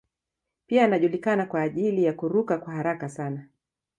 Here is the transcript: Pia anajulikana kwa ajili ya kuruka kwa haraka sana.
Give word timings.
Pia 0.67 0.83
anajulikana 0.83 1.45
kwa 1.45 1.61
ajili 1.61 2.03
ya 2.03 2.13
kuruka 2.13 2.57
kwa 2.57 2.73
haraka 2.73 3.09
sana. 3.09 3.47